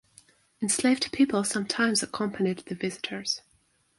Enslaved 0.63 1.11
people 1.11 1.43
sometimes 1.43 2.01
accompanied 2.01 2.57
the 2.65 2.73
visitors. 2.73 3.41